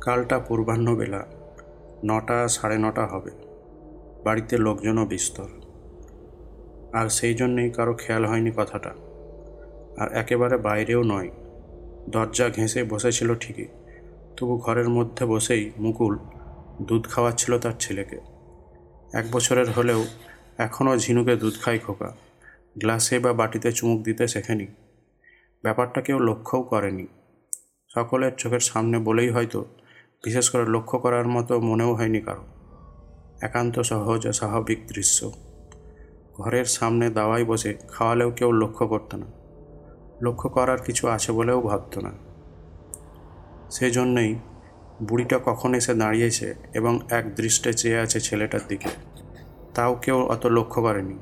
[0.00, 1.26] কালটা পূর্বাহ্নবেলা
[2.04, 3.30] নটা সাড়ে নটা হবে।
[4.24, 5.46] বাড়িতে লোকজনও বিস্তর।
[6.92, 8.90] আর সেই জন্যেই কারও খেয়াল হয়নি কথাটা।
[9.98, 11.30] আর একেবারে বাইরেও নয়,
[12.08, 13.66] দরজা ঘেঁষে বসেছিল ঠিকই,
[14.36, 16.18] তবু ঘরের মধ্যে বসেই মুকুল
[16.82, 18.20] দুধ খাওয়াচ্ছিল তার ছেলেকে।
[19.12, 20.04] এক বছরের হলেও
[20.58, 22.16] এখনও ঝিনুকে দুধ খায় খোকা।
[22.78, 24.66] গ্লাসে বা বাটিতে চুমুক দিতে শেখেনি।
[25.62, 27.06] ব্যাপারটা কেউ লক্ষ্যও করেনি।
[27.94, 29.64] সকলের চোখের সামনে বলেই হয়তো,
[30.24, 32.46] বিশেষ করে লক্ষ্য করার মতো মনেও হয়নি কারও।
[33.40, 35.32] একান্ত সহজ ও স্বাভাবিক দৃশ্য।
[36.34, 39.26] ঘরের সামনে দাওয়াই বসে খাওয়ালেও কেউ লক্ষ্য করতো না।
[40.22, 42.12] লক্ষ্য করার কিছু আছে বলেও ভাবত না।
[43.70, 44.36] সেজন্যই
[45.02, 48.88] বুড়িটা কখন এসে দাঁড়িয়েছে এবং এক দৃষ্টে চেয়ে আছে ছেলেটার দিকে?
[49.74, 51.18] তাও কেউ অত লক্ষ্য করেনি।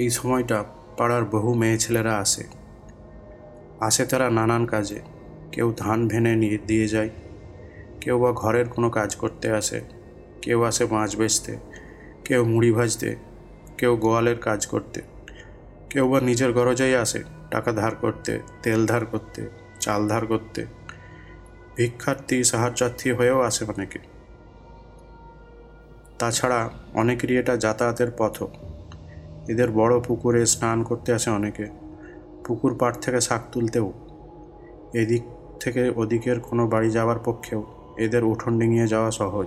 [0.00, 0.64] এই সময়টা
[0.96, 2.44] পাড়ার বহু মেয়ে ছেলেরা আসে।
[3.80, 5.00] আসে তারা নানান কাজে।
[5.52, 7.10] কেউ ধান ভেনে নিয়ে দিয়ে যায়।
[8.00, 9.80] কেউ বা ঘরের কোনো কাজ করতে আসে।
[10.42, 11.56] কেউ আসে মাছ বেচতে।
[12.24, 13.16] কেউ মুড়ি ভাজতে।
[13.78, 15.00] কেউ গোয়ালের কাজ করতে।
[15.90, 19.48] কেউ বা নিজের গরজেই আসে টাকা ধার করতে, তেল ধার করতে,
[19.80, 20.66] চাল ধার করতে।
[21.76, 23.98] ভিক্ষার্থী, সাহায্যার্থী হয়েও আসে অনেকে।
[26.18, 28.48] তাছাড়া অনেকেরই এটা যাতায়াতের পথও।
[29.48, 31.66] এদের বড় পুকুরে স্নান করতে আসে অনেকে।
[32.44, 33.92] পুকুর পাড় থেকে শাক তুলতেও।
[34.94, 35.22] এদিক
[35.60, 37.64] থেকে ওদিকের কোনো বাড়ি যাওয়ার পক্ষেও
[37.98, 39.46] এদের উঠোন ডিঙিয়ে যাওয়া সহজ।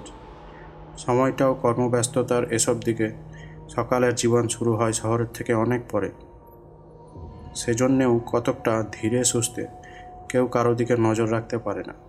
[0.98, 3.12] সময়টাও কর্মব্যস্ততার এসব দিকে
[3.70, 6.10] সকালের জীবন শুরু হয় শহরের থেকে অনেক পরে।
[7.56, 9.68] সেজন্যেও কতকটা ধীরে সুস্থে
[10.30, 12.09] কেউ কারও দিকে নজর রাখতে পারে না।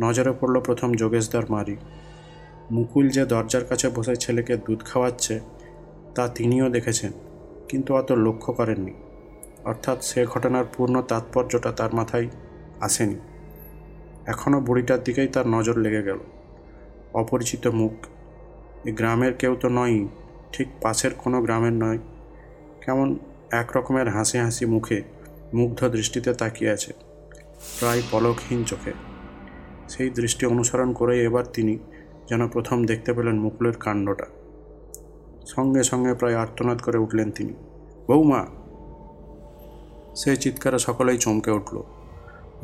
[0.00, 1.76] নজরে পড়ল প্রথম যোগেশদার মারি।
[2.70, 5.40] মুকুল যে দরজার কাছে বসে ছেলেকে দুধ খাওয়াচ্ছে,
[6.14, 7.12] তা তিনিও দেখেছেন,
[7.68, 8.92] কিন্তু অত লক্ষ্য করেননি।
[9.64, 12.28] অর্থাৎ সে ঘটনার পূর্ণ তাৎপর্যটা তার মাথায়
[12.80, 13.16] আসেনি।
[14.26, 16.18] এখনও বুড়িটার দিকেই তার নজর লেগে গেল।
[17.14, 17.92] অপরিচিত মুখ।
[18.88, 20.08] গ্রামের কেউ তো নয়ই,
[20.52, 21.98] ঠিক পাশের কোনো গ্রামের নয়।
[22.84, 23.18] কেমন
[23.50, 25.02] এক রকমের হাসি হাসি মুখে,
[25.54, 26.92] মুগ্ধ দৃষ্টিতে তাকিয়ে আছে,
[27.78, 29.11] প্রায় পলকহীন চোখে।
[29.92, 31.78] সেই দৃষ্টি অনুসরণ করেই এবার তিনি
[32.30, 34.24] যেন প্রথম দেখতে পেলেন মুকুলের কাণ্ডটা।
[35.46, 37.52] সঙ্গে সঙ্গে প্রায় আর্তনাদ করে উঠলেন তিনি।
[38.08, 38.46] বৌমা!
[40.16, 41.82] সেই চিৎকারে সকলেই চমকে উঠল।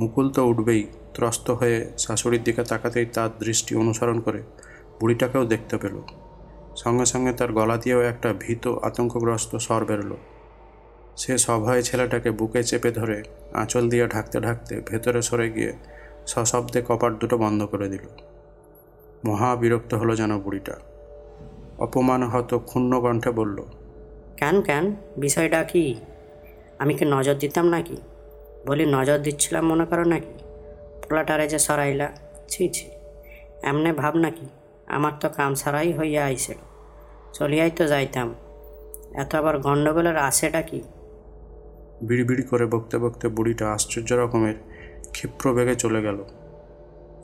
[0.01, 4.43] মুকুল তো উঠবেই, ত্রস্ত হয়ে শাশুড়ির দিকে তাকাতেই তার দৃষ্টি অনুসরণ করে
[5.01, 6.03] বুড়িটাকেও দেখতে পেল।
[6.77, 10.17] সঙ্গে সঙ্গে তার গলা দিয়েও একটা ভীত আতঙ্কগ্রস্ত স্বর বেরোলো।
[11.17, 15.73] সে সভয়ে ছেলেটাকে বুকে চেপে ধরে আঁচল দিয়ে ঢাকতে ঢাকতে ভেতরে সরে গিয়ে
[16.29, 18.07] সশব্দে কপাট দুটো বন্ধ করে দিল।
[19.25, 20.77] মহা বিরক্ত হলো যেন বুড়িটা।
[21.79, 23.59] অপমান হত ক্ষুণ্ণ কণ্ঠে বলল
[24.37, 24.85] কেন কেন?
[25.17, 25.85] বিষয়টা কি?
[26.79, 27.97] আমি কি নজর দিতাম নাকি?
[28.67, 30.35] বলি নজর দিচ্ছিলাম মনে করো নাকি?
[31.03, 32.09] পোলাটারে যে সরাইলা
[32.49, 32.87] ছি ছি।
[33.63, 34.47] এমনে ভাব নাকি?
[34.87, 36.55] আমার তো কাম সারাই হইয়া আইছে।
[37.33, 38.35] চলিয়াই তো যাইতাম।
[39.15, 40.83] এত আবার গণ্ডগোলের আশেটা কি?
[42.03, 44.55] বিড়বিড়ি করে বকতে বকতে বুড়িটা আশ্চর্য রকমের
[45.11, 46.25] ক্ষিপ্র বেগে চলে গেল।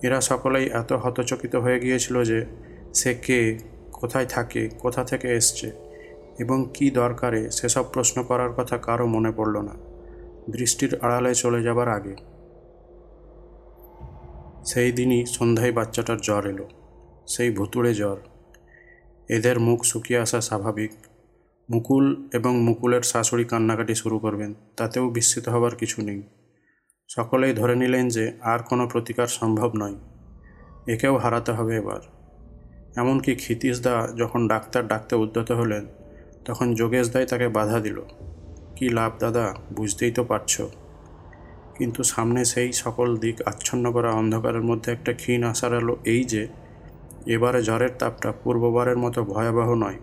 [0.03, 2.47] এরা সকলেই এত হতচকিত হয়ে গিয়েছিল যে
[2.94, 3.59] সে কে,
[3.92, 5.73] কোথায় থাকে, কোথা থেকে এসছে
[6.38, 9.75] এবং কি দরকারে সেসব প্রশ্ন করার কথা কারও মনে পড়ল না।
[10.51, 12.16] দৃষ্টির আড়ালে চলে যাবার আগে।
[14.66, 16.68] সেই দিনই সন্ধ্যায় বাচ্চাটার জ্বর এলো।
[17.27, 18.16] সেই ভুতুড়ে জ্বর।
[19.29, 20.90] এদের মুখ শুকিয়ে আসা স্বাভাবিক।
[21.70, 26.23] মুকুল এবং মুকুলের শাশুড়ি কান্নাকাটি শুরু করবেন, তাতেও বিস্মিত হবার কিছু নেই।
[27.09, 29.95] সকলেই ধরে নিলেন যে আর কোনো প্রতিকার সম্ভব নয়।
[30.87, 32.01] একেও হারাতে হবে এবার।
[32.97, 35.87] এমনকি ক্ষিতীশদা যখন ডাক্তার ডাকতে উদ্যত হলেন,
[36.45, 38.01] তখন যোগেশ দাই তাকে বাধা দিল।
[38.77, 40.62] কি লাভ দাদা, বুঝতেই তো পারছ।
[41.75, 46.49] কিন্তু সামনে সেই সকল দিক আচ্ছন্ন করা অন্ধকারের মধ্যে একটা ক্ষীণ আশার এলো এই যে,
[47.27, 49.99] এবারে জ্বরের তাপটা পূর্ববারের মতো ভয়াবহ নয়,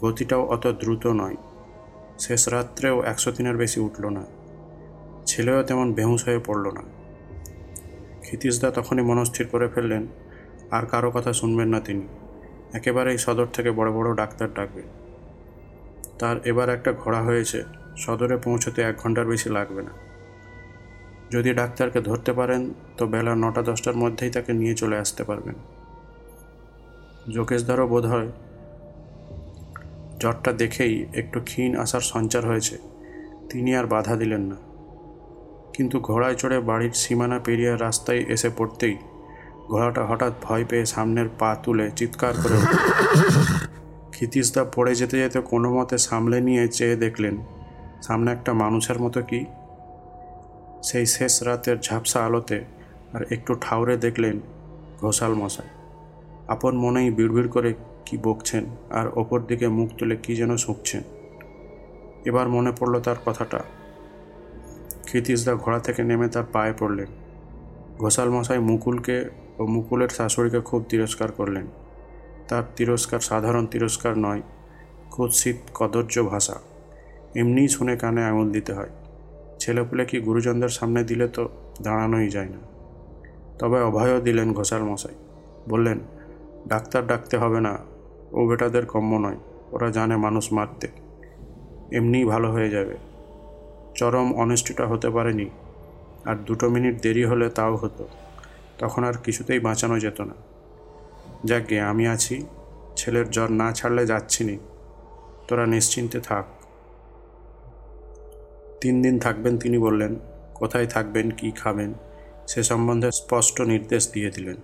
[0.00, 1.36] গতিটাও অত দ্রুত নয়।
[2.18, 4.24] শেষ রাত্রেও একশো দিনের বেশি উঠল না।
[5.26, 6.82] ছেলেও তেমন বেহুশ হয়ে পড়ল না।
[8.20, 10.06] ক্ষিতীশদা তখনই মনস্থির করে ফেললেন,
[10.70, 12.08] আর কারও কথা শুনবেন না তিনি।
[12.72, 14.84] একেবারেই সদর থেকে বড় বড় ডাক্তার ডাকবেন।
[16.18, 17.64] তার এবার একটা ঘোড়া হয়েছে,
[17.96, 19.90] সদরে পৌঁছতে এক ঘণ্টার বেশি লাগবে না।
[21.30, 25.54] যদি ডাক্তারকে ধরতে পারেন, তো বেলা নটা দশটার মধ্যেই তাকে নিয়ে চলে আসতে পারবেন।
[27.32, 28.28] যোগেশদারও বোধ হয়
[30.20, 32.78] জ্বরটা দেখেই একটু ক্ষীণ আসার সঞ্চার হয়েছে।
[33.50, 34.56] তিনি আর বাধা দিলেন না।
[35.74, 38.96] কিন্তু ঘোড়ায় চড়ে বাড়ির সীমানা পেরিয়ে রাস্তায় এসে পড়তেই
[39.68, 42.58] ঘোড়াটা হঠাৎ ভয় পেয়ে সামনের পা তুলে চিৎকার করে।
[44.10, 47.36] ক্ষিতীশদা পড়ে যেতে যেতে কোনো মতে সামলে নিয়ে চেয়ে দেখলেন,
[48.02, 49.40] সামনে একটা মানুষের মতো কি?
[50.82, 52.58] সেই শেষ রাতের ঝাপসা আলোতে
[53.12, 54.40] আর একটু ঠাউরে দেখলেন
[55.00, 55.70] ঘোষাল মশাই।
[56.48, 57.74] আপন মনেই বিড়বিড় করে
[58.06, 61.02] কি বকছেন আর ওপর দিকে মুখ তুলে কি যেন শুঁকছেন।
[62.24, 63.60] এবার মনে পড়ল তার কথাটা।
[65.04, 67.06] ক্ষিতীশদা ঘোড়া থেকে নেমে তার পায়ে পড়লেন।
[67.98, 69.24] ঘোষাল মশাই মুকুলকে
[69.58, 71.66] ও মুকুলের শাশুড়িকে খুব তিরস্কার করলেন।
[72.48, 74.42] তার তিরস্কার সাধারণ তিরস্কার নয়,
[75.10, 76.54] কুৎসিত কদর্য ভাষা।
[77.36, 78.90] এমনিই শুনে কানে আঙুল দিতে হয়।
[79.58, 81.48] ছেলেপুলে কি গুরুজনদের সামনে দিলে তো
[81.82, 82.58] দাঁড়ানোই যায় না।
[83.58, 85.14] তবে অভয়ও দিলেন ঘোষাল মশাই
[85.68, 85.98] বললেন,
[86.68, 87.78] ডাক্তার ডাকতে হবে না,
[88.32, 89.36] ও বেটাদের কম্য নয়,
[89.72, 90.88] ওরা জানে মানুষ মারতে।
[91.92, 93.13] এমনিই ভালো হয়ে যাবে।
[93.94, 95.50] চরম অনিষ্টটা হতে পারেনি।
[96.24, 98.08] আর দুটো মিনিট দেরি হলে তাও হতো।
[98.78, 100.34] তখন আর কিছুতেই বাঁচানো যেত না।
[101.44, 102.46] যাকে, আমি আছি।
[102.96, 104.58] ছেলের জ্বর না ছাড়লে যাচ্ছি নি
[105.48, 106.44] তোরা নিশ্চিন্তে থাক।
[108.80, 110.16] তিন দিন থাকবেন তিনি বললেন।
[110.54, 111.94] কোথায় থাকবেন, কি খাবেন,
[112.46, 114.56] সে সম্বন্ধে স্পষ্ট নির্দেশ দিয়ে দিলেন।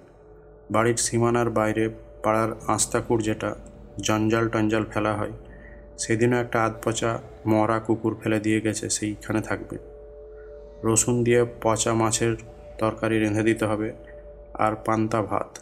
[0.71, 1.89] বাড়ির সীমানার বাইরে
[2.23, 3.55] পাড়ার আস্তাকুর যেটা,
[4.01, 5.33] জঞ্জাল টঞ্জাল ফেলা হয়
[5.99, 9.79] সেদিনও একটা আধ পচা মরা কুকুর ফেলে দিয়ে গেছে, সেইখানে থাকবে।
[10.85, 12.37] রসুন দিয়ে পচা মাছের
[12.79, 13.93] তরকারি রেঁধে দিতে হবে
[14.55, 15.59] আর পান্তা ভাত।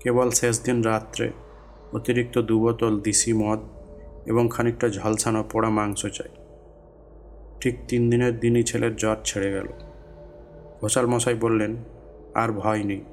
[0.00, 1.30] কেবল শেষ দিন রাত্রে
[1.92, 3.58] অতিরিক্ত দু বোতল দিশি মদ
[4.26, 6.28] এবং খানিকটা ঝলসানো পোড়া মাংস চাই।
[7.60, 9.66] ঠিক তিন দিনের দিনই ছেলের জ্বর ছেড়ে গেল।
[10.80, 11.76] ঘোষাল মশাই বললেন,
[12.34, 13.04] আর ভয় নেই,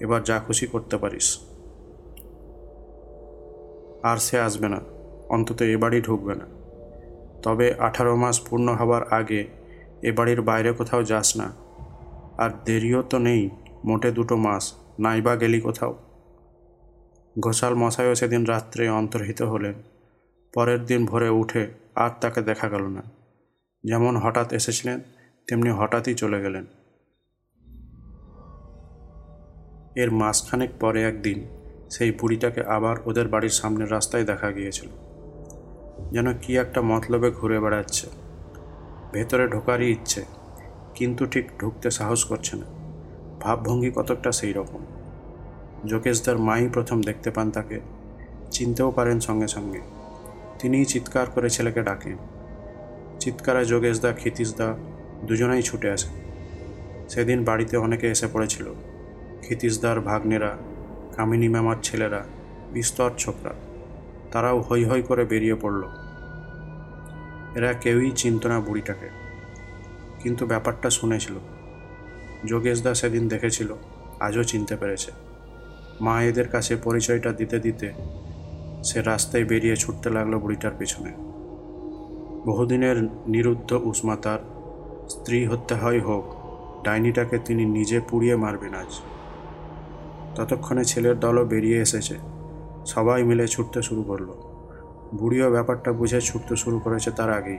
[0.00, 1.38] এবার যা খুশি করতে পারিস।
[4.02, 4.80] আর সে আসবে না।
[5.32, 6.46] অন্তত এ বাড়ি ঢুকবে না।
[7.42, 9.46] তবে আঠারো মাস পূর্ণ হবার আগে
[10.02, 11.52] এ বাড়ির বাইরে কোথাও যাস না।
[12.38, 13.50] আর দেরিও তো নেই,
[13.84, 15.98] মোটে দুটো মাস নাইবা গেলি কোথাও।
[17.40, 19.74] ঘোষাল মশাইও সেদিন রাত্রে অন্তর্হিত হলেন।
[20.54, 23.02] পরের দিন ভোরে উঠে আর তাকে দেখা গেল না।
[23.84, 25.00] যেমন হঠাৎ এসেছিলেন,
[25.46, 26.66] তেমনি হঠাৎই চলে গেলেন।
[29.96, 31.38] এর মাসখানেক পরে একদিন
[31.90, 34.88] সেই বুড়িটাকে আবার ওদের বাড়ির সামনের রাস্তায় দেখা গিয়েছিল।
[36.10, 38.06] যেন কি একটা মতলবে ঘুরে বেড়াচ্ছে।
[39.12, 40.24] ভেতরে ঢোকারই ইচ্ছে,
[40.94, 42.64] কিন্তু ঠিক ঢুকতে সাহস করছে না।
[43.40, 44.80] ভাবভঙ্গি কতকটা সেই রকম।
[45.86, 47.80] যোগেশদার মাই প্রথম দেখতে পান তাকে,
[48.50, 49.80] চিনতেও পারেন সঙ্গে সঙ্গে।
[50.58, 52.16] তিনিই চিৎকার করে ছেলেকে ডাকেন।
[53.20, 54.74] চিৎকারে যোগেশদা, ক্ষিতীশদা
[55.22, 56.12] দুজনেই ছুটে আসেন।
[57.08, 58.74] সেদিন বাড়িতে অনেকে এসে পড়েছিল।
[59.40, 60.56] ক্ষিতীশদার ভাগ্নেরা,
[61.16, 62.24] কামিনী মামার ছেলেরা,
[62.72, 63.50] বিস্তর ছোকরা।
[64.32, 65.84] তারাও হৈ হৈ করে বেরিয়ে পড়ল।
[67.54, 69.08] এরা কেউই চিনত না বুড়িটাকে।
[70.20, 71.34] কিন্তু ব্যাপারটা শুনেছিল।
[72.46, 73.74] যোগেশদা সেদিন দেখেছিল,
[74.20, 75.10] আজও চিনতে পেরেছে।
[76.00, 77.92] মা এদের কাছে পরিচয়টা দিতে দিতে
[78.84, 81.12] সে রাস্তায় বেরিয়ে ছুটতে লাগল বুড়িটার পিছনে।
[82.46, 84.38] বহুদিনের নিরুদ্ধ উষ্মাতার
[85.08, 86.24] স্ত্রী হত্যা হয় হোক,
[86.84, 89.00] ডাইনিটাকে তিনি নিজে পুড়িয়ে মারবেন আজ।
[90.36, 92.31] ততক্ষণে ছেলের দলও বেরিয়ে এসেছে।
[92.86, 94.32] সবাই মিলে ছুটতে শুরু করল।
[95.14, 97.58] বুড়িও ব্যাপারটা বুঝে ছুটতে শুরু করেছে তার আগেই।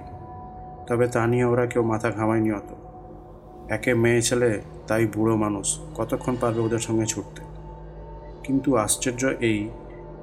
[0.88, 2.74] তবে তা নিয়ে ওরা কেউ মাথা ঘামায়নি অত।
[3.70, 7.44] একে মেয়ে ছেলে, তাই বুড়ো মানুষ, কতক্ষণ পারবে ওদের সঙ্গে ছুটতে?
[8.44, 9.70] কিন্তু আশ্চর্য এই,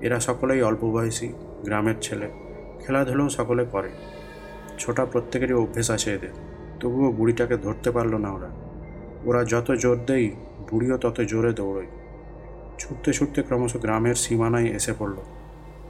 [0.01, 1.29] এরা সকলেই অল্প বয়সী,
[1.65, 2.31] গ্রামের ছেলে,
[2.87, 3.91] খেলাধুলোও সকলে করে।
[4.79, 6.29] ছোটা প্রত্যেকেরই অভ্যেস আছে এদের,
[6.81, 8.49] তবুও বুড়িটাকে ধরতে পারল না ওরা।
[9.25, 10.31] ওরা যত জোর দেই,
[10.71, 11.87] বুড়িও তত জোরে দৌড়য়।
[12.81, 15.15] ছুটতে ছুটতে ক্রমশ গ্রামের সীমানায় এসে পড়ল।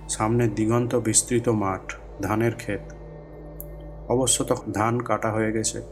[0.08, 2.80] সামনে দিগন্ত বিস্তৃত মাঠ, ধানের ক্ষেত।
[4.08, 5.82] অবশ্য তখন ধান কাটা হয়ে গেছে।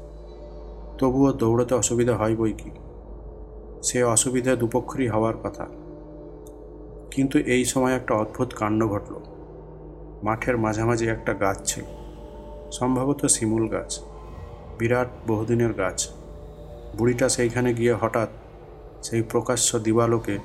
[0.98, 2.70] তবুও দৌড়তে অসুবিধা হয় বই কি?
[3.82, 5.66] সে অসুবিধা দুপক্ষরই হওয়ার কথা।
[7.10, 9.14] কিন্তু এই সময় একটা অদ্ভুত কাণ্ড ঘটল।
[10.22, 11.84] মাঠের মাঝামাঝি একটা গাছ ছিল।
[12.72, 14.00] সম্ভবত শিমুল গাছ।
[14.78, 16.08] বিরাট বহুদিনের গাছ।
[16.98, 18.28] বুড়িটা সেইখানে গিয়ে হঠাৎ
[19.02, 20.38] সেই প্রকাশ্য দিবালোকে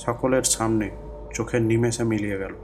[0.00, 0.90] সকলের সামনে
[1.34, 2.54] চোখের নিমেষে মিলিয়ে গেল।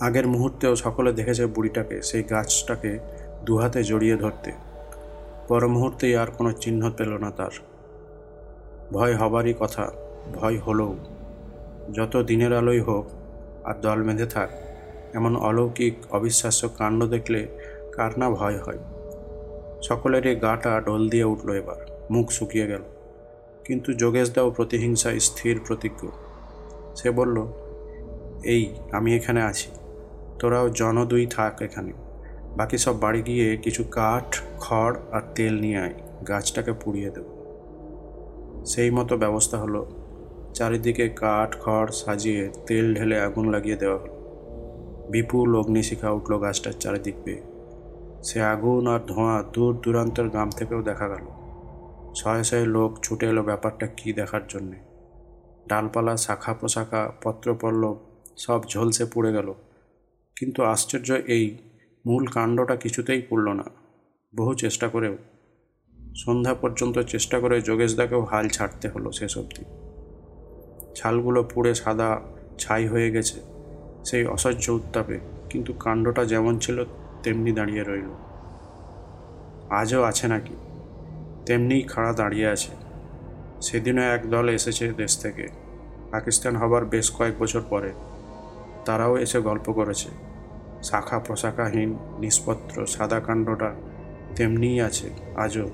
[0.00, 2.98] আগের মুহূর্তেও সকলে দেখেছে বুড়িটাকে, সেই গাছটাকে
[3.44, 4.52] দুহাতে জড়িয়ে ধরতে।
[5.48, 7.54] পর মুহূর্তেই আর কোনো চিহ্ন পেল না তার।
[8.92, 9.90] ভয় হবারই কথা,
[10.34, 10.96] ভয় হলেও।
[11.92, 13.06] যত দিনের আলোই হোক
[13.64, 14.50] আর দল বেঁধে থাক,
[15.14, 17.46] এমন অলৌকিক, অবিশ্বাস্য কাণ্ড দেখলে
[17.92, 18.78] কার না ভয় হয়?
[19.82, 22.82] সকলের এই গাটা ডোল দিয়ে উঠল এবার, মুখ শুকিয়ে গেল।
[23.64, 26.08] কিন্তু যোগেশদাও প্রতিহিংসায় স্থির প্রতিজ্ঞ
[26.96, 27.46] সে বলল,
[28.44, 29.70] এই, আমি এখানে আছি।
[30.38, 31.92] তোরাও জন দুই থাক এখানে।
[32.56, 35.94] বাকি সব বাড়ি গিয়ে কিছু কাঠ, খড় আর তেল নিয়ে আয়।
[36.28, 37.24] গাছটাকে পুড়িয়ে দেব।
[38.66, 39.86] সেই মতো ব্যবস্থা হলো।
[40.54, 44.14] চারিদিকে কাঠ, খড় সাজিয়ে তেল ঢেলে আগুন লাগিয়ে দেওয়া হলো।
[45.10, 47.40] বিপুল অগ্নিশিখা উঠল গাছটার চারিদিক পেয়ে।
[48.22, 51.43] সে আগুন আর ধোঁয়া দূর দূরান্তের গ্রাম থেকেও দেখা গেল।
[52.14, 54.76] শয়ে শয়ে লোক ছুটে এলো ব্যাপারটা কী দেখার জন্যে।
[55.68, 57.98] ডালপালা, শাখা প্রশাখা পত্রপল্লব
[58.36, 59.54] সব ঝলসে পুড়ে গেল।
[60.36, 61.58] কিন্তু আশ্চর্য এই
[62.06, 63.64] মূল কাণ্ডটা কিছুতেই পড়ল না।
[64.36, 65.16] বহু চেষ্টা করেও।
[66.16, 69.64] সন্ধ্যা পর্যন্ত চেষ্টা করে যোগেশদাকেও হাল ছাড়তে হলো শেষ অবধি।
[70.94, 72.20] ছালগুলো পুড়ে সাদা
[72.58, 73.40] ছাই হয়ে গেছে
[74.04, 76.84] সেই অসহ্য উত্তাপে, কিন্তু কাণ্ডটা যেমন ছিল,
[77.22, 78.10] তেমনি দাঁড়িয়ে রইল।
[79.70, 80.54] আজও আছে নাকি?
[81.46, 82.72] তেমনিই খাড়া দাঁড়িয়ে আছে।
[83.60, 85.48] সেদিনও এক দল এসেছে দেশ থেকে।
[86.10, 87.92] পাকিস্তান হবার বেশ কয়েক বছর পরে।
[88.84, 90.08] তারাও এসে গল্প করেছে।
[90.82, 93.74] শাখা প্রশাখাহীন, নিষ্পত্র, সাদা কাণ্ডটা
[94.36, 95.70] তেমনিই আছে, আজও।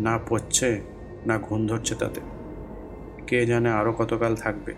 [0.00, 0.80] না পড়ছে
[1.26, 2.20] না ঘুম ধরছে তাতে।
[3.26, 4.74] কে জানে আরও কতকাল থাকবে।